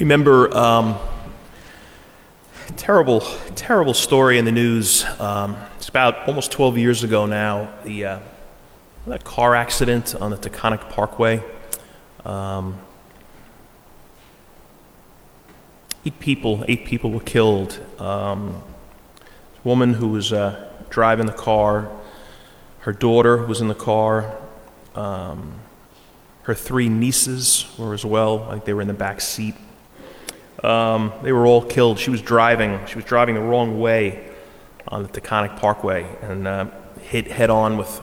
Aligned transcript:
remember 0.00 0.54
um, 0.54 0.98
terrible, 2.76 3.20
terrible 3.54 3.94
story 3.94 4.38
in 4.38 4.44
the 4.44 4.52
news. 4.52 5.04
Um, 5.18 5.56
it's 5.76 5.88
about 5.88 6.28
almost 6.28 6.52
12 6.52 6.76
years 6.76 7.02
ago 7.02 7.26
now. 7.26 7.72
The 7.84 8.04
uh, 8.04 8.18
that 9.06 9.24
car 9.24 9.54
accident 9.54 10.14
on 10.16 10.30
the 10.32 10.36
Taconic 10.36 10.90
Parkway. 10.90 11.42
Um, 12.24 12.78
eight 16.04 16.18
people, 16.18 16.64
eight 16.68 16.84
people 16.84 17.10
were 17.12 17.20
killed. 17.20 17.80
Um, 17.98 18.62
woman 19.64 19.94
who 19.94 20.08
was 20.08 20.32
uh, 20.32 20.72
driving 20.90 21.26
the 21.26 21.32
car, 21.32 21.88
her 22.80 22.92
daughter 22.92 23.46
was 23.46 23.60
in 23.60 23.68
the 23.68 23.74
car. 23.74 24.36
Um, 24.94 25.60
her 26.42 26.54
three 26.54 26.88
nieces 26.88 27.66
were 27.78 27.94
as 27.94 28.04
well. 28.04 28.44
I 28.44 28.52
think 28.52 28.64
they 28.64 28.74
were 28.74 28.82
in 28.82 28.88
the 28.88 28.94
back 28.94 29.20
seat. 29.20 29.54
Um, 30.62 31.12
they 31.22 31.32
were 31.32 31.46
all 31.46 31.62
killed. 31.62 31.98
She 31.98 32.10
was 32.10 32.22
driving. 32.22 32.78
She 32.86 32.94
was 32.94 33.04
driving 33.04 33.34
the 33.34 33.40
wrong 33.42 33.78
way 33.78 34.30
on 34.88 35.02
the 35.02 35.08
Taconic 35.08 35.58
Parkway 35.58 36.06
and 36.22 36.46
uh, 36.46 36.66
hit 37.02 37.30
head 37.30 37.50
on 37.50 37.76
with 37.76 38.00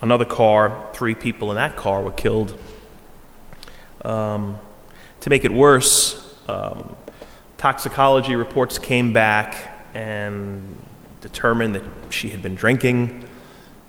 another 0.00 0.24
car. 0.24 0.88
Three 0.94 1.14
people 1.14 1.50
in 1.50 1.56
that 1.56 1.76
car 1.76 2.02
were 2.02 2.12
killed. 2.12 2.58
Um, 4.04 4.58
to 5.20 5.30
make 5.30 5.44
it 5.44 5.52
worse, 5.52 6.34
um, 6.48 6.94
toxicology 7.58 8.36
reports 8.36 8.78
came 8.78 9.12
back 9.12 9.88
and 9.94 10.80
determined 11.20 11.74
that 11.74 11.82
she 12.10 12.28
had 12.28 12.42
been 12.42 12.54
drinking, 12.54 13.28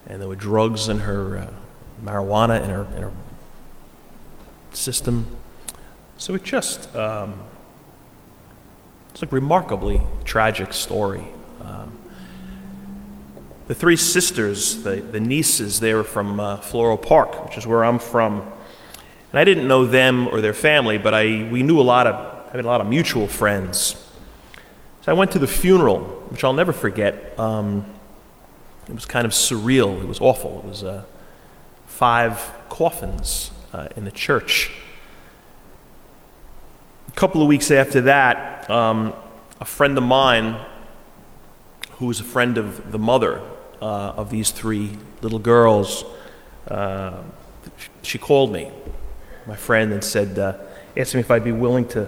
and 0.07 0.19
there 0.19 0.27
were 0.27 0.35
drugs 0.35 0.89
in 0.89 0.99
her 0.99 1.37
uh, 1.37 1.53
marijuana 2.03 2.63
in 2.63 2.69
her, 2.69 2.87
in 2.95 3.03
her 3.03 3.11
system. 4.71 5.37
So 6.17 6.33
it 6.33 6.43
just 6.43 6.95
um, 6.95 7.39
it's 9.17 9.23
a 9.23 9.35
remarkably 9.35 9.99
tragic 10.25 10.71
story. 10.71 11.25
Um, 11.61 11.91
the 13.65 13.73
three 13.73 13.95
sisters, 13.95 14.83
the, 14.83 14.97
the 14.97 15.19
nieces, 15.19 15.79
they 15.79 15.95
were 15.95 16.03
from 16.03 16.39
uh, 16.39 16.57
Floral 16.57 16.99
Park, 16.99 17.43
which 17.43 17.57
is 17.57 17.65
where 17.65 17.83
I'm 17.83 17.97
from. 17.97 18.41
And 19.31 19.39
I 19.39 19.43
didn't 19.43 19.67
know 19.67 19.87
them 19.87 20.27
or 20.27 20.39
their 20.39 20.53
family, 20.53 20.99
but 20.99 21.15
I, 21.15 21.49
we 21.51 21.63
knew 21.63 21.79
a 21.79 21.81
lot 21.81 22.05
of, 22.05 22.13
I 22.49 22.57
had 22.57 22.63
a 22.63 22.67
lot 22.67 22.79
of 22.79 22.85
mutual 22.85 23.27
friends. 23.27 23.95
So 25.01 25.11
I 25.11 25.15
went 25.15 25.31
to 25.31 25.39
the 25.39 25.47
funeral, 25.47 26.01
which 26.29 26.43
I'll 26.43 26.53
never 26.53 26.71
forget. 26.71 27.39
Um, 27.39 27.87
it 28.87 28.93
was 28.93 29.07
kind 29.07 29.25
of 29.25 29.31
surreal. 29.31 29.99
It 29.99 30.07
was 30.07 30.21
awful. 30.21 30.59
It 30.59 30.65
was 30.65 30.83
uh, 30.83 31.05
five 31.87 32.51
coffins 32.69 33.49
uh, 33.73 33.87
in 33.95 34.05
the 34.05 34.11
church 34.11 34.71
couple 37.17 37.41
of 37.41 37.47
weeks 37.47 37.71
after 37.71 38.01
that, 38.01 38.69
um, 38.69 39.11
a 39.59 39.65
friend 39.65 39.97
of 39.97 40.03
mine, 40.03 40.55
who 41.93 42.05
was 42.05 42.19
a 42.19 42.23
friend 42.23 42.59
of 42.59 42.91
the 42.91 42.99
mother 42.99 43.41
uh, 43.81 44.13
of 44.15 44.29
these 44.29 44.51
three 44.51 44.91
little 45.23 45.39
girls, 45.39 46.05
uh, 46.67 47.23
she 48.03 48.19
called 48.19 48.51
me, 48.51 48.71
my 49.47 49.55
friend, 49.55 49.91
and 49.93 50.03
said, 50.03 50.37
uh, 50.37 50.57
asked 50.95 51.15
me 51.15 51.21
if 51.21 51.31
I'd 51.31 51.43
be 51.43 51.51
willing 51.51 51.87
to, 51.87 52.07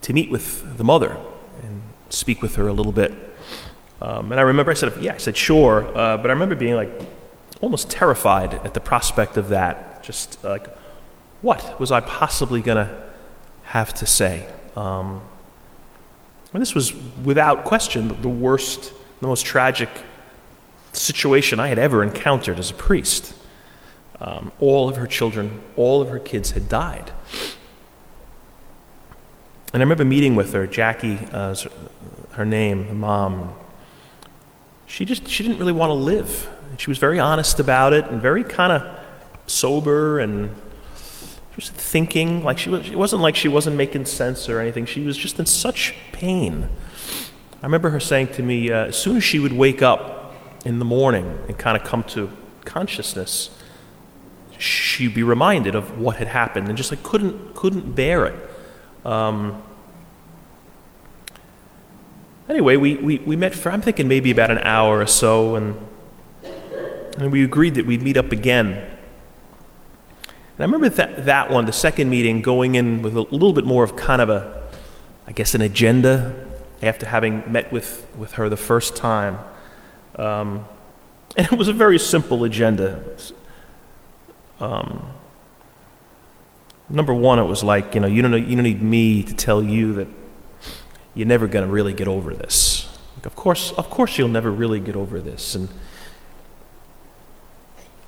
to 0.00 0.12
meet 0.14 0.30
with 0.30 0.78
the 0.78 0.84
mother 0.84 1.18
and 1.62 1.82
speak 2.08 2.40
with 2.40 2.56
her 2.56 2.66
a 2.66 2.72
little 2.72 2.92
bit. 2.92 3.12
Um, 4.00 4.32
and 4.32 4.40
I 4.40 4.44
remember 4.44 4.70
I 4.70 4.74
said, 4.74 5.02
yeah, 5.02 5.12
I 5.12 5.18
said, 5.18 5.36
sure. 5.36 5.86
Uh, 5.94 6.16
but 6.16 6.30
I 6.30 6.32
remember 6.32 6.54
being 6.54 6.76
like 6.76 6.90
almost 7.60 7.90
terrified 7.90 8.54
at 8.54 8.72
the 8.72 8.80
prospect 8.80 9.36
of 9.36 9.50
that. 9.50 10.02
Just 10.02 10.42
like, 10.42 10.74
what 11.42 11.78
was 11.78 11.92
I 11.92 12.00
possibly 12.00 12.62
going 12.62 12.86
to 12.86 13.04
have 13.74 13.92
to 13.92 14.06
say. 14.06 14.46
Um, 14.76 15.20
and 16.52 16.62
this 16.62 16.76
was, 16.76 16.94
without 17.24 17.64
question, 17.64 18.22
the 18.22 18.28
worst, 18.28 18.92
the 19.20 19.26
most 19.26 19.44
tragic 19.44 19.88
situation 20.92 21.58
I 21.58 21.66
had 21.66 21.78
ever 21.80 22.04
encountered 22.04 22.60
as 22.60 22.70
a 22.70 22.74
priest. 22.74 23.34
Um, 24.20 24.52
all 24.60 24.88
of 24.88 24.94
her 24.94 25.08
children, 25.08 25.60
all 25.74 26.00
of 26.00 26.08
her 26.08 26.20
kids 26.20 26.52
had 26.52 26.68
died. 26.68 27.10
And 29.72 29.82
I 29.82 29.84
remember 29.84 30.04
meeting 30.04 30.36
with 30.36 30.52
her, 30.52 30.68
Jackie, 30.68 31.18
uh, 31.32 31.56
her 32.30 32.44
name, 32.44 32.86
the 32.86 32.94
mom. 32.94 33.54
She 34.86 35.04
just 35.04 35.26
she 35.26 35.42
didn't 35.42 35.58
really 35.58 35.72
want 35.72 35.90
to 35.90 35.94
live. 35.94 36.48
She 36.78 36.92
was 36.92 36.98
very 36.98 37.18
honest 37.18 37.58
about 37.58 37.92
it 37.92 38.04
and 38.04 38.22
very 38.22 38.44
kind 38.44 38.72
of 38.72 39.00
sober 39.48 40.20
and 40.20 40.54
was 41.56 41.70
thinking, 41.70 42.42
like 42.42 42.58
she 42.58 42.70
was, 42.70 42.88
it 42.88 42.96
wasn't 42.96 43.22
like 43.22 43.36
she 43.36 43.48
wasn't 43.48 43.76
making 43.76 44.06
sense 44.06 44.48
or 44.48 44.60
anything. 44.60 44.86
She 44.86 45.02
was 45.02 45.16
just 45.16 45.38
in 45.38 45.46
such 45.46 45.94
pain. 46.12 46.68
I 47.62 47.66
remember 47.66 47.90
her 47.90 48.00
saying 48.00 48.28
to 48.32 48.42
me, 48.42 48.70
uh, 48.70 48.86
as 48.86 48.96
soon 48.96 49.16
as 49.16 49.24
she 49.24 49.38
would 49.38 49.52
wake 49.52 49.82
up 49.82 50.34
in 50.64 50.78
the 50.78 50.84
morning 50.84 51.38
and 51.48 51.56
kind 51.56 51.76
of 51.76 51.84
come 51.84 52.02
to 52.04 52.30
consciousness, 52.64 53.50
she'd 54.58 55.14
be 55.14 55.22
reminded 55.22 55.74
of 55.74 55.98
what 55.98 56.16
had 56.16 56.28
happened 56.28 56.68
and 56.68 56.76
just 56.76 56.90
like 56.90 57.02
couldn't 57.02 57.54
couldn't 57.54 57.94
bear 57.94 58.26
it. 58.26 58.50
Um, 59.06 59.62
anyway, 62.48 62.76
we, 62.76 62.96
we, 62.96 63.18
we 63.18 63.36
met 63.36 63.54
for 63.54 63.70
I'm 63.70 63.82
thinking 63.82 64.08
maybe 64.08 64.30
about 64.30 64.50
an 64.50 64.58
hour 64.58 65.00
or 65.00 65.06
so, 65.06 65.54
and 65.54 65.76
and 67.18 67.30
we 67.30 67.44
agreed 67.44 67.76
that 67.76 67.86
we'd 67.86 68.02
meet 68.02 68.16
up 68.16 68.32
again 68.32 68.93
and 70.56 70.60
I 70.60 70.64
remember 70.64 70.88
that, 70.88 71.26
that 71.26 71.50
one, 71.50 71.66
the 71.66 71.72
second 71.72 72.10
meeting, 72.10 72.40
going 72.40 72.76
in 72.76 73.02
with 73.02 73.16
a 73.16 73.22
little 73.22 73.52
bit 73.52 73.64
more 73.64 73.82
of 73.82 73.96
kind 73.96 74.22
of 74.22 74.30
a, 74.30 74.62
I 75.26 75.32
guess, 75.32 75.54
an 75.54 75.62
agenda 75.62 76.46
after 76.80 77.06
having 77.06 77.50
met 77.50 77.72
with, 77.72 78.06
with 78.16 78.32
her 78.32 78.48
the 78.48 78.56
first 78.56 78.94
time. 78.94 79.38
Um, 80.16 80.66
and 81.36 81.46
it 81.50 81.58
was 81.58 81.66
a 81.66 81.72
very 81.72 81.98
simple 81.98 82.44
agenda. 82.44 83.02
Um, 84.60 85.10
number 86.88 87.12
one, 87.12 87.40
it 87.40 87.44
was 87.44 87.64
like, 87.64 87.96
you 87.96 88.00
know, 88.00 88.06
you 88.06 88.22
don't, 88.22 88.32
you 88.32 88.54
don't 88.54 88.62
need 88.62 88.80
me 88.82 89.24
to 89.24 89.34
tell 89.34 89.60
you 89.60 89.94
that 89.94 90.08
you're 91.14 91.26
never 91.26 91.48
going 91.48 91.66
to 91.66 91.72
really 91.72 91.92
get 91.92 92.06
over 92.06 92.32
this. 92.32 92.96
Like, 93.16 93.26
of 93.26 93.34
course, 93.34 93.72
of 93.72 93.90
course, 93.90 94.18
you'll 94.18 94.28
never 94.28 94.52
really 94.52 94.78
get 94.78 94.94
over 94.94 95.20
this. 95.20 95.56
And 95.56 95.68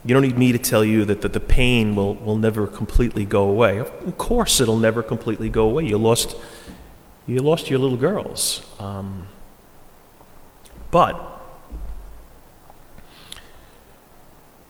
you 0.06 0.14
don't 0.14 0.22
need 0.22 0.38
me 0.38 0.52
to 0.52 0.58
tell 0.58 0.84
you 0.84 1.04
that, 1.04 1.22
that 1.22 1.32
the 1.32 1.40
pain 1.40 1.96
will, 1.96 2.14
will 2.14 2.36
never 2.36 2.68
completely 2.68 3.24
go 3.24 3.48
away. 3.48 3.78
Of 3.78 4.16
course, 4.16 4.60
it'll 4.60 4.78
never 4.78 5.02
completely 5.02 5.48
go 5.48 5.68
away. 5.68 5.86
You 5.86 5.98
lost, 5.98 6.36
you 7.26 7.40
lost 7.40 7.68
your 7.68 7.80
little 7.80 7.96
girls. 7.96 8.64
Um, 8.78 9.26
but 10.92 11.20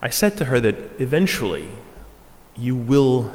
I 0.01 0.09
said 0.09 0.37
to 0.37 0.45
her 0.45 0.59
that 0.59 0.75
eventually 0.99 1.69
you 2.57 2.75
will, 2.75 3.31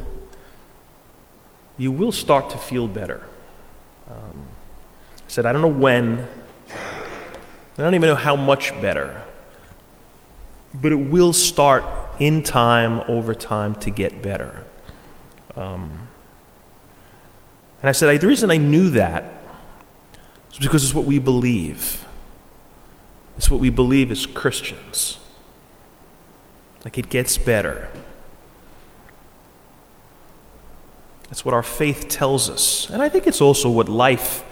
you 1.78 1.92
will 1.92 2.10
start 2.10 2.50
to 2.50 2.58
feel 2.58 2.88
better. 2.88 3.22
Um, 4.10 4.48
I 5.18 5.28
said, 5.28 5.46
I 5.46 5.52
don't 5.52 5.62
know 5.62 5.68
when, 5.68 6.26
I 6.68 7.82
don't 7.82 7.94
even 7.94 8.08
know 8.08 8.16
how 8.16 8.34
much 8.34 8.72
better 8.80 9.22
but 10.74 10.92
it 10.92 10.96
will 10.96 11.32
start 11.32 11.84
in 12.18 12.42
time, 12.42 13.00
over 13.08 13.34
time, 13.34 13.74
to 13.76 13.90
get 13.90 14.22
better. 14.22 14.64
Um, 15.56 16.08
and 17.80 17.88
I 17.88 17.92
said, 17.92 18.20
the 18.20 18.26
reason 18.26 18.50
I 18.50 18.58
knew 18.58 18.90
that 18.90 19.24
is 20.52 20.58
because 20.58 20.84
it's 20.84 20.94
what 20.94 21.04
we 21.04 21.18
believe. 21.18 22.06
It's 23.36 23.50
what 23.50 23.60
we 23.60 23.70
believe 23.70 24.10
as 24.10 24.24
Christians. 24.26 25.18
Like 26.84 26.98
it 26.98 27.08
gets 27.08 27.38
better. 27.38 27.88
That's 31.24 31.44
what 31.44 31.54
our 31.54 31.62
faith 31.62 32.08
tells 32.08 32.50
us. 32.50 32.90
And 32.90 33.02
I 33.02 33.08
think 33.08 33.26
it's 33.26 33.40
also 33.40 33.70
what 33.70 33.88
life, 33.88 34.44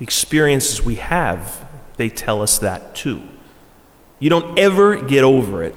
experiences 0.00 0.84
we 0.84 0.96
have, 0.96 1.68
they 1.96 2.08
tell 2.08 2.42
us 2.42 2.58
that 2.58 2.94
too. 2.94 3.22
You 4.20 4.30
don't 4.30 4.58
ever 4.58 4.96
get 4.96 5.24
over 5.24 5.64
it, 5.64 5.74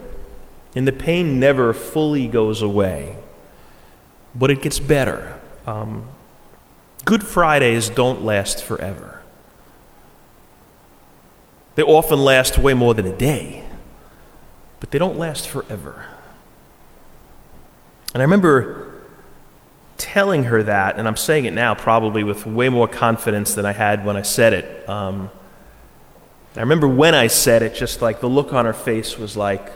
and 0.76 0.88
the 0.88 0.92
pain 0.92 1.40
never 1.40 1.74
fully 1.74 2.28
goes 2.28 2.62
away, 2.62 3.16
but 4.36 4.52
it 4.52 4.62
gets 4.62 4.80
better. 4.80 5.40
Um, 5.66 6.10
Good 7.06 7.24
Fridays 7.24 7.90
don't 7.90 8.24
last 8.24 8.64
forever. 8.64 9.22
They 11.76 11.84
often 11.84 12.20
last 12.20 12.58
way 12.58 12.74
more 12.74 12.94
than 12.94 13.08
a 13.08 13.16
day, 13.16 13.64
but 14.80 14.92
they 14.92 15.00
don't 15.00 15.18
last 15.18 15.48
forever. 15.48 16.06
And 18.14 18.22
I 18.22 18.26
remember 18.26 18.94
telling 19.98 20.46
her 20.46 20.64
that, 20.64 20.98
and 20.98 21.08
I'm 21.08 21.18
saying 21.18 21.46
it 21.46 21.54
now 21.54 21.74
probably 21.74 22.24
with 22.24 22.46
way 22.46 22.70
more 22.70 22.88
confidence 22.88 23.56
than 23.56 23.66
I 23.66 23.72
had 23.72 24.06
when 24.06 24.16
I 24.16 24.22
said 24.22 24.54
it. 24.54 24.90
Um, 24.90 25.32
I 26.56 26.60
remember 26.60 26.88
when 26.88 27.16
I 27.16 27.28
said 27.28 27.64
it, 27.64 27.74
just 27.74 28.02
like 28.02 28.20
the 28.20 28.28
look 28.28 28.54
on 28.54 28.66
her 28.66 28.74
face 28.74 29.18
was 29.18 29.36
like, 29.36 29.72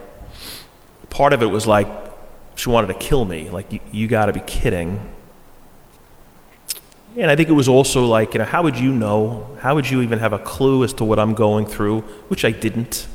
part 1.09 1.33
of 1.33 1.41
it 1.41 1.47
was 1.47 1.65
like 1.65 1.87
she 2.55 2.69
wanted 2.69 2.87
to 2.87 2.93
kill 2.93 3.25
me. 3.25 3.49
Like, 3.49 3.71
you, 3.71 3.79
you 3.91 4.07
got 4.07 4.27
to 4.27 4.33
be 4.33 4.41
kidding. 4.41 4.99
And 7.15 7.31
I 7.31 7.35
think 7.35 7.49
it 7.49 7.53
was 7.53 7.67
also 7.67 8.05
like, 8.05 8.33
you 8.33 8.39
know, 8.39 8.45
how 8.45 8.61
would 8.61 8.77
you 8.77 8.91
know? 8.91 9.57
How 9.59 9.73
would 9.73 9.89
you 9.89 10.03
even 10.03 10.19
have 10.19 10.33
a 10.33 10.39
clue 10.39 10.83
as 10.83 10.93
to 10.93 11.03
what 11.03 11.17
I'm 11.17 11.33
going 11.33 11.65
through? 11.65 12.01
Which 12.29 12.45
I 12.45 12.51
didn't. 12.51 13.07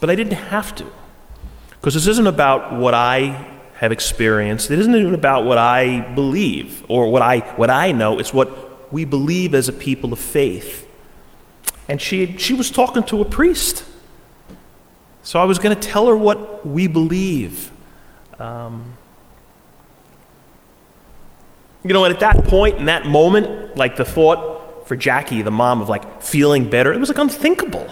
But 0.00 0.08
I 0.08 0.14
didn't 0.14 0.32
have 0.32 0.74
to. 0.76 0.86
Because 1.70 1.94
this 1.94 2.06
isn't 2.06 2.26
about 2.26 2.78
what 2.78 2.94
I 2.94 3.48
have 3.74 3.92
experienced. 3.92 4.70
It 4.70 4.78
isn't 4.78 4.94
even 4.94 5.14
about 5.14 5.44
what 5.44 5.58
I 5.58 6.00
believe 6.14 6.84
or 6.88 7.10
what 7.10 7.20
I, 7.20 7.40
what 7.56 7.68
I 7.68 7.92
know. 7.92 8.18
It's 8.18 8.32
what 8.32 8.92
we 8.92 9.04
believe 9.04 9.54
as 9.54 9.68
a 9.68 9.72
people 9.72 10.12
of 10.12 10.18
faith. 10.18 10.88
And 11.88 12.00
she, 12.00 12.36
she 12.38 12.54
was 12.54 12.70
talking 12.70 13.02
to 13.04 13.20
a 13.20 13.24
priest. 13.24 13.84
So 15.22 15.40
I 15.40 15.44
was 15.44 15.58
going 15.58 15.74
to 15.74 15.80
tell 15.80 16.06
her 16.06 16.16
what 16.16 16.66
we 16.66 16.86
believe. 16.86 17.70
Um, 18.38 18.96
you 21.84 21.92
know, 21.92 22.04
and 22.04 22.14
at 22.14 22.20
that 22.20 22.44
point, 22.44 22.78
in 22.78 22.86
that 22.86 23.06
moment, 23.06 23.76
like 23.76 23.96
the 23.96 24.04
thought 24.04 24.86
for 24.86 24.96
Jackie, 24.96 25.42
the 25.42 25.50
mom, 25.50 25.80
of 25.80 25.88
like 25.88 26.22
feeling 26.22 26.68
better, 26.68 26.92
it 26.92 26.98
was 26.98 27.08
like 27.08 27.18
unthinkable. 27.18 27.88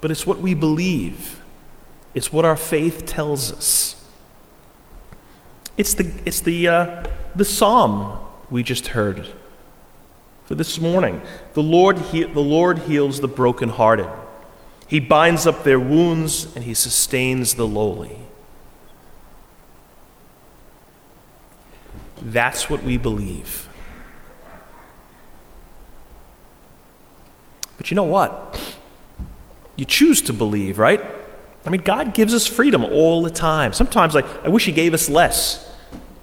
But 0.00 0.10
it's 0.10 0.26
what 0.26 0.38
we 0.38 0.54
believe, 0.54 1.42
it's 2.14 2.32
what 2.32 2.44
our 2.44 2.56
faith 2.56 3.06
tells 3.06 3.52
us. 3.52 3.96
It's 5.76 5.94
the, 5.94 6.12
it's 6.24 6.40
the, 6.40 6.68
uh, 6.68 7.04
the 7.34 7.44
psalm 7.44 8.18
we 8.50 8.62
just 8.62 8.88
heard 8.88 9.28
for 10.50 10.56
this 10.56 10.80
morning. 10.80 11.22
The 11.54 11.62
Lord, 11.62 11.96
he, 11.96 12.24
the 12.24 12.40
Lord 12.40 12.80
heals 12.80 13.20
the 13.20 13.28
brokenhearted. 13.28 14.08
He 14.88 14.98
binds 14.98 15.46
up 15.46 15.62
their 15.62 15.78
wounds 15.78 16.48
and 16.56 16.64
he 16.64 16.74
sustains 16.74 17.54
the 17.54 17.68
lowly. 17.68 18.18
That's 22.20 22.68
what 22.68 22.82
we 22.82 22.96
believe. 22.96 23.68
But 27.76 27.92
you 27.92 27.94
know 27.94 28.02
what? 28.02 28.60
You 29.76 29.84
choose 29.84 30.20
to 30.22 30.32
believe, 30.32 30.80
right? 30.80 31.00
I 31.64 31.70
mean, 31.70 31.82
God 31.82 32.12
gives 32.12 32.34
us 32.34 32.48
freedom 32.48 32.84
all 32.84 33.22
the 33.22 33.30
time. 33.30 33.72
Sometimes, 33.72 34.16
like, 34.16 34.26
I 34.44 34.48
wish 34.48 34.64
He 34.64 34.72
gave 34.72 34.94
us 34.94 35.08
less. 35.08 35.72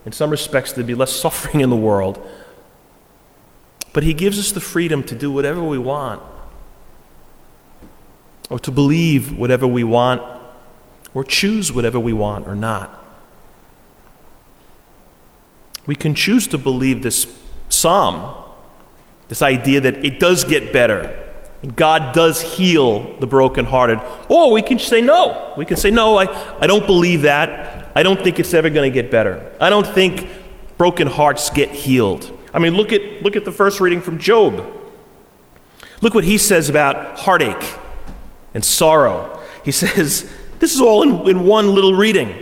In 0.06 0.12
some 0.12 0.30
respects, 0.30 0.74
there'd 0.74 0.86
be 0.86 0.96
less 0.96 1.14
suffering 1.16 1.62
in 1.62 1.70
the 1.70 1.78
world. 1.78 2.22
But 3.94 4.04
He 4.04 4.13
gives 4.13 4.38
us 4.38 4.51
the 4.51 4.62
freedom 4.62 5.04
to 5.04 5.16
do 5.16 5.31
whatever 5.31 5.63
we 5.63 5.78
want, 5.78 6.22
or 8.50 8.60
to 8.60 8.72
believe 8.72 9.38
whatever 9.38 9.68
we 9.68 9.84
want, 9.84 10.22
or 11.13 11.24
choose 11.24 11.72
whatever 11.72 12.00
we 12.00 12.13
want 12.13 12.48
or 12.48 12.56
not. 12.56 13.04
We 15.86 15.95
can 15.95 16.13
choose 16.13 16.48
to 16.48 16.57
believe 16.57 17.01
this 17.01 17.25
psalm, 17.69 18.44
this 19.30 19.42
idea 19.42 19.81
that 19.81 20.06
it 20.06 20.19
does 20.19 20.44
get 20.44 20.72
better. 20.72 21.24
And 21.63 21.75
God 21.75 22.13
does 22.13 22.42
heal 22.42 23.18
the 23.19 23.25
brokenhearted. 23.25 24.00
Or 24.30 24.51
we 24.51 24.62
can 24.62 24.78
say 24.78 25.01
no. 25.01 25.54
We 25.57 25.66
can 25.66 25.78
say, 25.78 25.90
no, 25.90 26.18
I, 26.18 26.25
I 26.60 26.68
don't 26.68 26.86
believe 26.86 27.24
that. 27.24 27.92
I 27.95 28.04
don't 28.04 28.22
think 28.22 28.40
it's 28.40 28.54
ever 28.54 28.69
going 28.69 28.92
to 28.92 28.94
get 28.94 29.10
better. 29.10 29.51
I 29.60 29.72
don't 29.72 29.88
think 29.88 30.28
broken 30.78 31.07
hearts 31.07 31.50
get 31.50 31.72
healed. 31.72 32.37
I 32.57 32.59
mean, 32.59 32.74
look 32.74 32.92
at, 32.92 33.21
look 33.21 33.36
at 33.36 33.45
the 33.45 33.51
first 33.51 33.80
reading 33.80 34.01
from 34.01 34.18
Job. 34.18 34.68
Look 36.01 36.15
what 36.15 36.24
he 36.24 36.39
says 36.39 36.69
about 36.69 37.19
heartache 37.19 37.77
and 38.56 38.65
sorrow. 38.65 39.39
He 39.63 39.71
says, 39.83 40.27
this 40.57 40.74
is 40.74 40.81
all 40.81 41.04
in, 41.04 41.30
in 41.30 41.45
one 41.45 41.75
little 41.75 41.94
reading. 41.94 42.33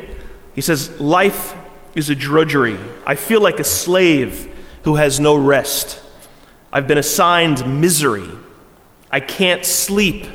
He 0.53 0.61
says, 0.61 1.01
Life 1.01 1.53
is 1.95 2.09
a 2.09 2.15
drudgery. 2.15 2.79
I 3.05 3.15
feel 3.15 3.41
like 3.41 3.59
a 3.59 3.65
slave 3.65 4.49
who 4.83 4.95
has 4.95 5.19
no 5.19 5.35
rest. 5.35 6.01
I've 6.71 6.87
been 6.87 6.97
assigned 6.97 7.81
misery. 7.81 8.29
I 9.11 9.19
can't 9.19 9.65
sleep. 9.65 10.27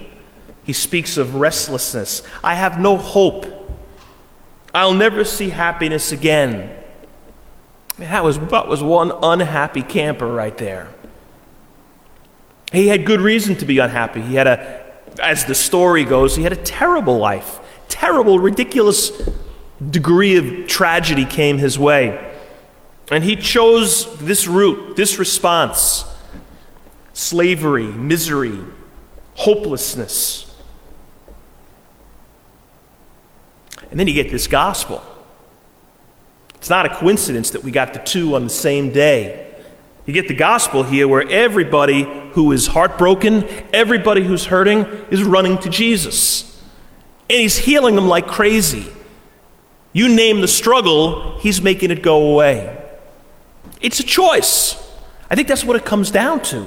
He 0.64 0.74
speaks 0.74 1.16
of 1.16 1.36
restlessness. 1.36 2.22
I 2.44 2.54
have 2.54 2.78
no 2.78 2.98
hope. 2.98 3.46
I'll 4.74 4.92
never 4.92 5.24
see 5.24 5.48
happiness 5.48 6.12
again. 6.12 6.79
That 8.00 8.24
was, 8.24 8.38
that 8.38 8.66
was 8.66 8.82
one 8.82 9.12
unhappy 9.22 9.82
camper 9.82 10.26
right 10.26 10.56
there. 10.56 10.88
He 12.72 12.88
had 12.88 13.04
good 13.04 13.20
reason 13.20 13.56
to 13.56 13.66
be 13.66 13.78
unhappy. 13.78 14.22
He 14.22 14.36
had 14.36 14.46
a, 14.46 14.86
as 15.22 15.44
the 15.44 15.54
story 15.54 16.04
goes, 16.04 16.34
he 16.34 16.42
had 16.42 16.52
a 16.52 16.56
terrible 16.56 17.18
life. 17.18 17.58
Terrible, 17.88 18.38
ridiculous 18.38 19.10
degree 19.90 20.36
of 20.36 20.66
tragedy 20.66 21.26
came 21.26 21.58
his 21.58 21.78
way. 21.78 22.32
And 23.10 23.22
he 23.22 23.36
chose 23.36 24.18
this 24.18 24.46
route, 24.46 24.96
this 24.96 25.18
response 25.18 26.06
slavery, 27.12 27.86
misery, 27.86 28.58
hopelessness. 29.34 30.46
And 33.90 34.00
then 34.00 34.06
you 34.06 34.14
get 34.14 34.30
this 34.30 34.46
gospel. 34.46 35.02
It's 36.60 36.68
not 36.68 36.84
a 36.84 36.90
coincidence 36.90 37.50
that 37.50 37.64
we 37.64 37.70
got 37.70 37.94
the 37.94 38.00
two 38.00 38.36
on 38.36 38.44
the 38.44 38.50
same 38.50 38.92
day. 38.92 39.50
You 40.04 40.12
get 40.12 40.28
the 40.28 40.34
gospel 40.34 40.82
here 40.82 41.08
where 41.08 41.26
everybody 41.26 42.02
who 42.32 42.52
is 42.52 42.66
heartbroken, 42.66 43.44
everybody 43.72 44.22
who's 44.22 44.44
hurting, 44.44 44.84
is 45.10 45.24
running 45.24 45.56
to 45.58 45.70
Jesus. 45.70 46.62
And 47.30 47.40
he's 47.40 47.56
healing 47.56 47.94
them 47.94 48.08
like 48.08 48.26
crazy. 48.26 48.86
You 49.94 50.14
name 50.14 50.42
the 50.42 50.48
struggle, 50.48 51.38
he's 51.38 51.62
making 51.62 51.90
it 51.90 52.02
go 52.02 52.32
away. 52.32 52.76
It's 53.80 53.98
a 54.00 54.04
choice. 54.04 54.76
I 55.30 55.34
think 55.34 55.48
that's 55.48 55.64
what 55.64 55.76
it 55.76 55.86
comes 55.86 56.10
down 56.10 56.42
to. 56.44 56.66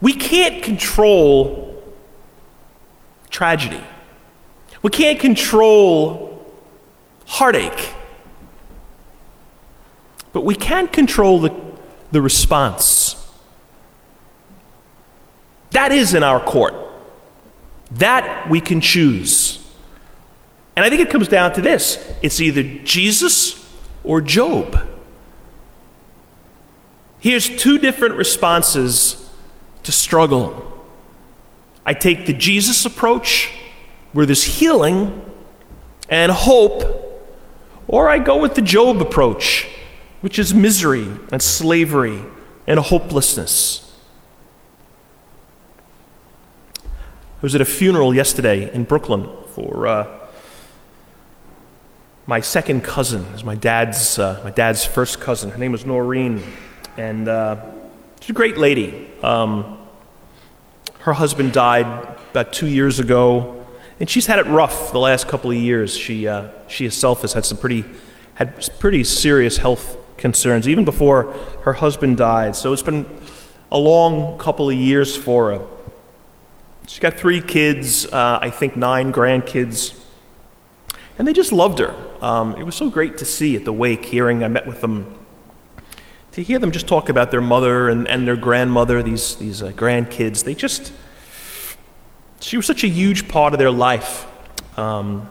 We 0.00 0.14
can't 0.14 0.62
control 0.62 1.82
tragedy, 3.28 3.82
we 4.80 4.90
can't 4.90 5.20
control 5.20 6.42
heartache, 7.26 7.92
but 10.34 10.44
we 10.44 10.54
can't 10.54 10.92
control 10.92 11.40
the, 11.40 11.54
the 12.10 12.20
response. 12.20 13.16
That 15.70 15.92
is 15.92 16.12
in 16.12 16.22
our 16.22 16.40
court. 16.40 16.74
That 17.92 18.50
we 18.50 18.60
can 18.60 18.80
choose. 18.80 19.64
And 20.74 20.84
I 20.84 20.90
think 20.90 21.00
it 21.00 21.08
comes 21.08 21.28
down 21.28 21.54
to 21.54 21.62
this 21.62 22.12
it's 22.20 22.40
either 22.40 22.62
Jesus 22.84 23.64
or 24.02 24.20
Job. 24.20 24.76
Here's 27.20 27.48
two 27.48 27.78
different 27.78 28.16
responses 28.16 29.30
to 29.84 29.92
struggle. 29.92 30.84
I 31.86 31.94
take 31.94 32.26
the 32.26 32.32
Jesus 32.32 32.84
approach, 32.84 33.52
where 34.12 34.26
there's 34.26 34.42
healing 34.42 35.22
and 36.08 36.32
hope, 36.32 36.82
or 37.86 38.08
I 38.08 38.18
go 38.18 38.38
with 38.38 38.56
the 38.56 38.62
Job 38.62 39.00
approach, 39.00 39.68
which 40.24 40.38
is 40.38 40.54
misery 40.54 41.06
and 41.32 41.42
slavery 41.42 42.24
and 42.66 42.80
hopelessness. 42.80 43.94
I 46.78 47.42
was 47.42 47.54
at 47.54 47.60
a 47.60 47.66
funeral 47.66 48.14
yesterday 48.14 48.72
in 48.72 48.84
Brooklyn 48.84 49.28
for. 49.48 49.86
Uh, 49.86 50.18
my 52.26 52.40
second 52.40 52.82
cousin 52.82 53.20
is 53.34 53.44
my 53.44 53.54
dad's, 53.54 54.18
uh, 54.18 54.40
my 54.42 54.50
dad's 54.50 54.82
first 54.82 55.20
cousin. 55.20 55.50
Her 55.50 55.58
name 55.58 55.72
was 55.72 55.84
Noreen, 55.84 56.42
and 56.96 57.28
uh, 57.28 57.62
she's 58.20 58.30
a 58.30 58.32
great 58.32 58.56
lady. 58.56 59.10
Um, 59.22 59.76
her 61.00 61.12
husband 61.12 61.52
died 61.52 61.84
about 62.30 62.50
two 62.50 62.66
years 62.66 62.98
ago, 62.98 63.66
and 64.00 64.08
she's 64.08 64.24
had 64.24 64.38
it 64.38 64.46
rough 64.46 64.90
the 64.90 64.98
last 65.00 65.28
couple 65.28 65.50
of 65.50 65.58
years. 65.58 65.94
She, 65.94 66.26
uh, 66.26 66.48
she 66.66 66.86
herself 66.86 67.20
has 67.20 67.34
had 67.34 67.44
some 67.44 67.58
pretty, 67.58 67.84
had 68.36 68.70
pretty 68.78 69.04
serious 69.04 69.58
health 69.58 69.98
concerns 70.16 70.68
even 70.68 70.84
before 70.84 71.32
her 71.62 71.74
husband 71.74 72.16
died. 72.16 72.56
So 72.56 72.72
it's 72.72 72.82
been 72.82 73.06
a 73.70 73.78
long 73.78 74.38
couple 74.38 74.70
of 74.70 74.76
years 74.76 75.16
for 75.16 75.52
her. 75.52 75.66
She's 76.86 77.00
got 77.00 77.14
three 77.14 77.40
kids, 77.40 78.06
uh, 78.06 78.38
I 78.40 78.50
think 78.50 78.76
nine 78.76 79.12
grandkids. 79.12 79.98
And 81.18 81.26
they 81.26 81.32
just 81.32 81.52
loved 81.52 81.78
her. 81.78 81.94
Um, 82.20 82.56
it 82.56 82.64
was 82.64 82.74
so 82.74 82.90
great 82.90 83.18
to 83.18 83.24
see 83.24 83.56
at 83.56 83.64
the 83.64 83.72
wake, 83.72 84.04
hearing, 84.04 84.44
I 84.44 84.48
met 84.48 84.66
with 84.66 84.80
them, 84.80 85.18
to 86.32 86.42
hear 86.42 86.58
them 86.58 86.72
just 86.72 86.86
talk 86.86 87.08
about 87.08 87.30
their 87.30 87.40
mother 87.40 87.88
and, 87.88 88.08
and 88.08 88.26
their 88.26 88.36
grandmother, 88.36 89.02
these, 89.02 89.36
these 89.36 89.62
uh, 89.62 89.70
grandkids. 89.72 90.44
They 90.44 90.54
just, 90.54 90.92
she 92.40 92.56
was 92.56 92.66
such 92.66 92.84
a 92.84 92.88
huge 92.88 93.28
part 93.28 93.52
of 93.54 93.58
their 93.58 93.70
life. 93.70 94.26
Um, 94.76 95.28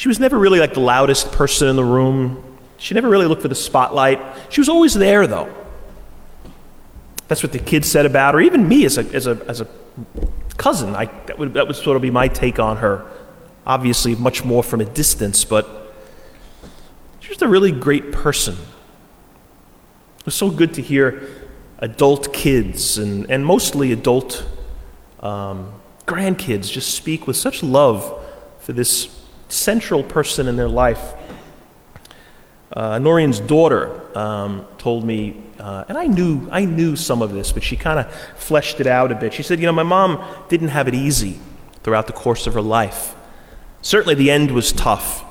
she 0.00 0.08
was 0.08 0.18
never 0.18 0.38
really 0.38 0.60
like 0.60 0.72
the 0.72 0.80
loudest 0.80 1.30
person 1.30 1.68
in 1.68 1.76
the 1.76 1.84
room. 1.84 2.42
She 2.78 2.94
never 2.94 3.06
really 3.06 3.26
looked 3.26 3.42
for 3.42 3.48
the 3.48 3.54
spotlight. 3.54 4.18
She 4.48 4.58
was 4.58 4.70
always 4.70 4.94
there, 4.94 5.26
though. 5.26 5.54
That's 7.28 7.42
what 7.42 7.52
the 7.52 7.58
kids 7.58 7.86
said 7.86 8.06
about 8.06 8.32
her. 8.32 8.40
Even 8.40 8.66
me 8.66 8.86
as 8.86 8.96
a, 8.96 9.02
as 9.14 9.26
a, 9.26 9.44
as 9.46 9.60
a 9.60 9.68
cousin. 10.56 10.96
I, 10.96 11.04
that, 11.26 11.38
would, 11.38 11.52
that 11.52 11.66
would 11.66 11.76
sort 11.76 11.96
of 11.96 12.02
be 12.02 12.10
my 12.10 12.28
take 12.28 12.58
on 12.58 12.78
her. 12.78 13.06
Obviously, 13.66 14.14
much 14.14 14.42
more 14.42 14.62
from 14.62 14.80
a 14.80 14.86
distance, 14.86 15.44
but 15.44 15.92
She 17.18 17.28
was 17.28 17.42
a 17.42 17.46
really 17.46 17.70
great 17.70 18.10
person. 18.10 18.54
It 18.54 20.24
was 20.24 20.34
so 20.34 20.50
good 20.50 20.72
to 20.74 20.80
hear 20.80 21.28
adult 21.78 22.32
kids 22.32 22.96
and, 22.96 23.30
and 23.30 23.44
mostly 23.44 23.92
adult 23.92 24.46
um, 25.20 25.74
grandkids 26.06 26.72
just 26.72 26.94
speak 26.94 27.26
with 27.26 27.36
such 27.36 27.62
love 27.62 28.18
for 28.60 28.72
this 28.72 29.19
central 29.52 30.02
person 30.02 30.48
in 30.48 30.56
their 30.56 30.68
life. 30.68 31.14
Uh, 32.72 32.98
daughter 33.40 34.16
um, 34.16 34.64
told 34.78 35.04
me, 35.04 35.42
uh, 35.58 35.84
and 35.88 35.98
I 35.98 36.06
knew, 36.06 36.48
I 36.50 36.64
knew 36.64 36.96
some 36.96 37.20
of 37.20 37.32
this, 37.32 37.52
but 37.52 37.62
she 37.62 37.76
kind 37.76 37.98
of 37.98 38.12
fleshed 38.36 38.80
it 38.80 38.86
out 38.86 39.10
a 39.12 39.14
bit. 39.14 39.34
She 39.34 39.42
said, 39.42 39.60
You 39.60 39.66
know, 39.66 39.72
my 39.72 39.82
mom 39.82 40.24
didn't 40.48 40.68
have 40.68 40.86
it 40.88 40.94
easy 40.94 41.38
throughout 41.82 42.06
the 42.06 42.12
course 42.12 42.46
of 42.46 42.54
her 42.54 42.62
life. 42.62 43.14
Certainly, 43.82 44.14
the 44.14 44.30
end 44.30 44.52
was 44.52 44.72
tough, 44.72 45.24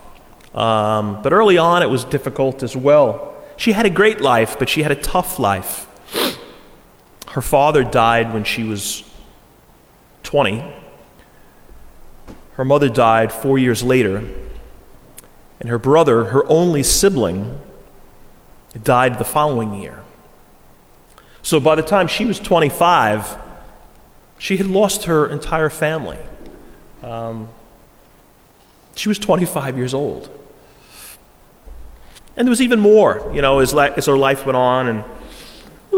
um, 0.56 1.22
but 1.22 1.34
early 1.34 1.58
on, 1.58 1.82
it 1.82 1.90
was 1.90 2.04
difficult 2.04 2.62
as 2.62 2.76
well. 2.76 3.36
She 3.58 3.72
had 3.72 3.86
a 3.86 3.90
great 3.90 4.22
life, 4.22 4.58
but 4.60 4.70
she 4.70 4.84
had 4.84 4.92
a 4.92 4.96
tough 4.96 5.40
life. 5.40 5.88
Her 7.30 7.42
father 7.42 7.84
died 7.84 8.34
when 8.34 8.44
she 8.44 8.64
was 8.64 9.04
20. 10.24 10.74
Her 12.60 12.66
mother 12.66 12.90
died 12.90 13.32
four 13.32 13.58
years 13.58 13.84
later, 13.84 14.22
and 15.62 15.70
her 15.70 15.80
brother, 15.80 16.26
her 16.26 16.46
only 16.48 16.84
sibling, 16.84 17.58
died 18.84 19.18
the 19.18 19.24
following 19.24 19.76
year. 19.76 20.04
So 21.42 21.62
by 21.62 21.76
the 21.76 21.82
time 21.82 22.10
she 22.10 22.26
was 22.26 22.38
25, 22.38 23.38
she 24.40 24.58
had 24.58 24.68
lost 24.68 25.06
her 25.06 25.26
entire 25.26 25.70
family. 25.70 26.18
Um, 27.02 27.48
she 28.94 29.08
was 29.08 29.20
25 29.20 29.78
years 29.78 29.94
old. 29.94 30.30
And 32.36 32.46
there 32.46 32.50
was 32.52 32.62
even 32.62 32.82
more, 32.82 33.32
you 33.34 33.42
know, 33.42 33.60
as, 33.60 33.74
as 33.74 34.06
her 34.08 34.18
life 34.18 34.46
went 34.46 34.58
on, 34.58 34.90
and 34.90 35.06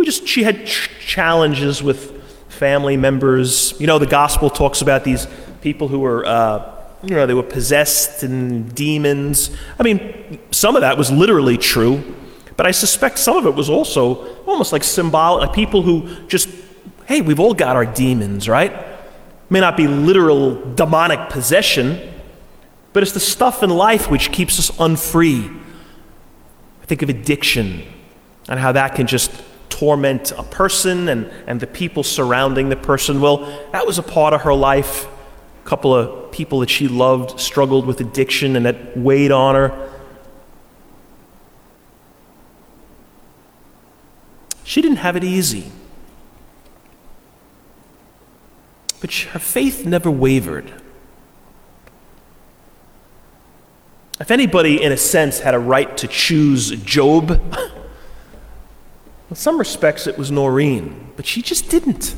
just 0.05 0.27
she 0.27 0.43
had 0.43 0.67
ch- 0.67 0.91
challenges 1.07 1.81
with 1.81 2.21
family 2.49 2.97
members. 2.97 3.73
You 3.79 3.87
know, 3.87 3.97
the 3.97 4.05
gospel 4.05 4.51
talks 4.51 4.83
about 4.83 5.03
these 5.03 5.25
people 5.61 5.87
who 5.87 5.99
were. 5.99 6.25
Uh, 6.25 6.77
you 7.03 7.15
know, 7.15 7.25
they 7.25 7.33
were 7.33 7.43
possessed 7.43 8.23
and 8.23 8.73
demons. 8.75 9.49
I 9.79 9.83
mean, 9.83 10.39
some 10.51 10.75
of 10.75 10.81
that 10.81 10.97
was 10.97 11.11
literally 11.11 11.57
true, 11.57 12.15
but 12.57 12.67
I 12.67 12.71
suspect 12.71 13.17
some 13.17 13.37
of 13.37 13.45
it 13.45 13.55
was 13.55 13.69
also 13.69 14.43
almost 14.45 14.71
like 14.71 14.83
symbolic, 14.83 15.47
like 15.47 15.55
people 15.55 15.81
who 15.81 16.27
just, 16.27 16.47
hey, 17.05 17.21
we've 17.21 17.39
all 17.39 17.53
got 17.53 17.75
our 17.75 17.85
demons, 17.85 18.47
right? 18.47 18.87
May 19.49 19.59
not 19.59 19.75
be 19.75 19.87
literal 19.87 20.73
demonic 20.75 21.29
possession, 21.29 21.99
but 22.93 23.03
it's 23.03 23.13
the 23.13 23.19
stuff 23.19 23.63
in 23.63 23.69
life 23.69 24.11
which 24.11 24.31
keeps 24.31 24.59
us 24.59 24.69
unfree. 24.79 25.49
I 26.81 26.85
think 26.85 27.01
of 27.01 27.09
addiction 27.09 27.83
and 28.47 28.59
how 28.59 28.73
that 28.73 28.95
can 28.95 29.07
just 29.07 29.31
torment 29.69 30.31
a 30.33 30.43
person 30.43 31.09
and, 31.09 31.31
and 31.47 31.59
the 31.59 31.67
people 31.67 32.03
surrounding 32.03 32.69
the 32.69 32.75
person. 32.75 33.21
Well, 33.21 33.37
that 33.71 33.87
was 33.87 33.97
a 33.97 34.03
part 34.03 34.33
of 34.33 34.41
her 34.41 34.53
life 34.53 35.07
a 35.63 35.67
couple 35.67 35.93
of 35.93 36.31
people 36.31 36.59
that 36.59 36.69
she 36.69 36.87
loved 36.87 37.39
struggled 37.39 37.85
with 37.85 37.99
addiction 38.01 38.55
and 38.55 38.65
that 38.65 38.97
weighed 38.97 39.31
on 39.31 39.55
her. 39.55 39.89
She 44.63 44.81
didn't 44.81 44.97
have 44.97 45.15
it 45.15 45.23
easy. 45.23 45.71
But 49.01 49.11
her 49.13 49.39
faith 49.39 49.85
never 49.85 50.09
wavered. 50.09 50.71
If 54.19 54.29
anybody, 54.29 54.81
in 54.81 54.91
a 54.91 54.97
sense, 54.97 55.39
had 55.39 55.55
a 55.55 55.59
right 55.59 55.97
to 55.97 56.07
choose 56.07 56.69
Job, 56.83 57.31
in 59.29 59.35
some 59.35 59.57
respects 59.57 60.05
it 60.05 60.17
was 60.17 60.29
Noreen, 60.29 61.11
but 61.15 61.25
she 61.25 61.41
just 61.41 61.69
didn't. 61.69 62.15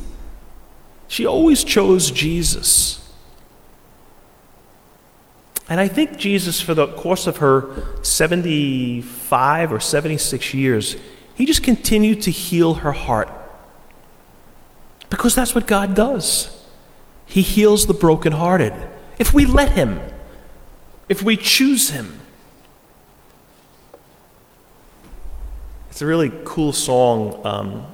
She 1.08 1.26
always 1.26 1.64
chose 1.64 2.10
Jesus. 2.10 3.03
And 5.68 5.80
I 5.80 5.88
think 5.88 6.18
Jesus, 6.18 6.60
for 6.60 6.74
the 6.74 6.88
course 6.88 7.26
of 7.26 7.38
her 7.38 8.02
75 8.02 9.72
or 9.72 9.80
76 9.80 10.54
years, 10.54 10.96
he 11.34 11.46
just 11.46 11.62
continued 11.62 12.22
to 12.22 12.30
heal 12.30 12.74
her 12.74 12.92
heart. 12.92 13.30
Because 15.10 15.34
that's 15.34 15.54
what 15.54 15.66
God 15.66 15.94
does. 15.94 16.64
He 17.26 17.42
heals 17.42 17.86
the 17.86 17.94
brokenhearted. 17.94 18.72
If 19.18 19.32
we 19.32 19.46
let 19.46 19.72
Him, 19.72 20.00
if 21.08 21.22
we 21.22 21.36
choose 21.36 21.90
Him. 21.90 22.20
It's 25.90 26.02
a 26.02 26.06
really 26.06 26.32
cool 26.44 26.72
song. 26.72 27.40
Um, 27.46 27.86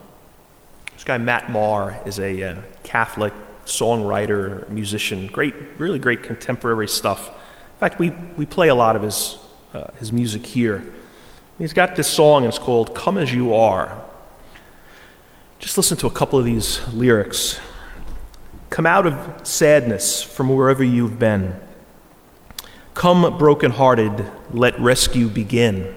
this 0.95 1.05
guy, 1.05 1.19
Matt 1.19 1.51
Maher, 1.51 2.01
is 2.07 2.19
a 2.19 2.43
uh, 2.43 2.57
Catholic 2.83 3.33
songwriter, 3.67 4.69
musician, 4.69 5.27
great, 5.27 5.55
really 5.79 5.99
great 5.99 6.23
contemporary 6.23 6.89
stuff. 6.89 7.31
Fact, 7.81 7.99
we, 7.99 8.11
we 8.37 8.45
play 8.45 8.69
a 8.69 8.75
lot 8.75 8.95
of 8.95 9.01
his, 9.01 9.39
uh, 9.73 9.87
his 9.99 10.13
music 10.13 10.45
here. 10.45 10.85
He's 11.57 11.73
got 11.73 11.97
this 11.97 12.09
song, 12.09 12.45
and 12.45 12.51
it's 12.51 12.59
called 12.59 12.95
Come 12.95 13.17
As 13.17 13.33
You 13.33 13.55
Are. 13.55 14.05
Just 15.59 15.79
listen 15.79 15.97
to 15.97 16.07
a 16.07 16.11
couple 16.11 16.39
of 16.39 16.45
these 16.45 16.87
lyrics. 16.89 17.59
Come 18.69 18.85
out 18.85 19.07
of 19.07 19.47
sadness 19.47 20.23
from 20.23 20.55
wherever 20.55 20.85
you've 20.85 21.19
been. 21.19 21.59
Come, 22.93 23.39
brokenhearted, 23.39 24.31
let 24.51 24.79
rescue 24.79 25.29
begin. 25.29 25.95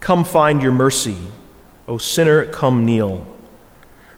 Come 0.00 0.24
find 0.24 0.62
your 0.62 0.72
mercy, 0.72 1.18
O 1.86 1.98
sinner, 1.98 2.46
come 2.46 2.86
kneel. 2.86 3.26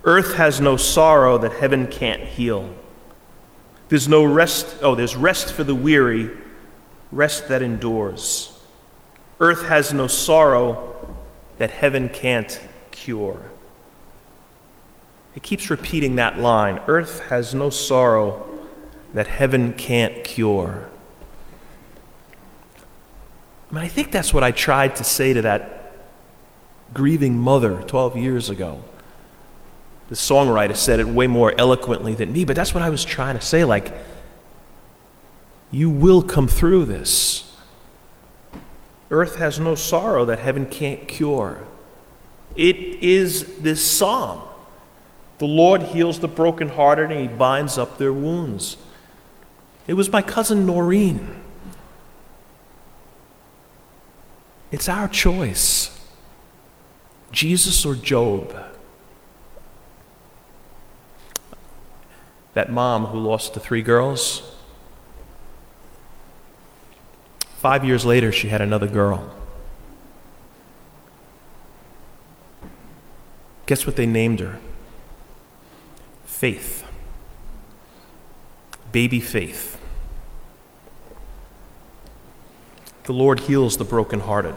Earth 0.04 0.34
has 0.34 0.60
no 0.60 0.76
sorrow 0.76 1.38
that 1.38 1.54
heaven 1.54 1.88
can't 1.88 2.22
heal. 2.22 2.72
There's 3.88 4.08
no 4.08 4.24
rest, 4.24 4.76
oh, 4.82 4.94
there's 4.94 5.14
rest 5.14 5.52
for 5.52 5.64
the 5.64 5.74
weary, 5.74 6.30
rest 7.12 7.48
that 7.48 7.62
endures. 7.62 8.58
Earth 9.40 9.66
has 9.66 9.92
no 9.92 10.06
sorrow 10.06 11.16
that 11.58 11.70
heaven 11.70 12.08
can't 12.08 12.60
cure. 12.90 13.50
It 15.34 15.42
keeps 15.42 15.70
repeating 15.70 16.16
that 16.16 16.38
line 16.38 16.80
Earth 16.86 17.20
has 17.28 17.54
no 17.54 17.70
sorrow 17.70 18.48
that 19.12 19.26
heaven 19.26 19.72
can't 19.72 20.24
cure. 20.24 20.88
I 23.70 23.74
mean, 23.74 23.84
I 23.84 23.88
think 23.88 24.12
that's 24.12 24.32
what 24.32 24.44
I 24.44 24.50
tried 24.50 24.96
to 24.96 25.04
say 25.04 25.32
to 25.32 25.42
that 25.42 25.92
grieving 26.92 27.36
mother 27.36 27.82
12 27.82 28.16
years 28.16 28.48
ago 28.48 28.82
the 30.14 30.20
songwriter 30.20 30.76
said 30.76 31.00
it 31.00 31.08
way 31.08 31.26
more 31.26 31.52
eloquently 31.58 32.14
than 32.14 32.32
me, 32.32 32.44
but 32.44 32.54
that's 32.54 32.72
what 32.72 32.84
I 32.84 32.88
was 32.88 33.04
trying 33.04 33.34
to 33.36 33.44
say. 33.44 33.64
Like, 33.64 33.92
you 35.72 35.90
will 35.90 36.22
come 36.22 36.46
through 36.46 36.84
this. 36.84 37.52
Earth 39.10 39.36
has 39.36 39.58
no 39.58 39.74
sorrow 39.74 40.24
that 40.26 40.38
heaven 40.38 40.66
can't 40.66 41.08
cure. 41.08 41.66
It 42.54 42.76
is 42.76 43.58
this 43.58 43.84
psalm. 43.84 44.42
The 45.38 45.46
Lord 45.46 45.82
heals 45.82 46.20
the 46.20 46.28
brokenhearted 46.28 47.10
and 47.10 47.20
he 47.20 47.26
binds 47.26 47.76
up 47.76 47.98
their 47.98 48.12
wounds. 48.12 48.76
It 49.88 49.94
was 49.94 50.12
my 50.12 50.22
cousin 50.22 50.64
Noreen. 50.64 51.42
It's 54.70 54.88
our 54.88 55.08
choice 55.08 55.90
Jesus 57.32 57.84
or 57.84 57.96
Job. 57.96 58.73
That 62.54 62.70
mom 62.72 63.06
who 63.06 63.18
lost 63.18 63.54
the 63.54 63.60
three 63.60 63.82
girls. 63.82 64.54
Five 67.58 67.84
years 67.84 68.04
later, 68.04 68.32
she 68.32 68.48
had 68.48 68.60
another 68.60 68.86
girl. 68.86 69.34
Guess 73.66 73.86
what 73.86 73.96
they 73.96 74.06
named 74.06 74.40
her? 74.40 74.60
Faith. 76.24 76.84
Baby 78.92 79.20
Faith. 79.20 79.80
The 83.04 83.12
Lord 83.12 83.40
heals 83.40 83.76
the 83.76 83.84
brokenhearted. 83.84 84.54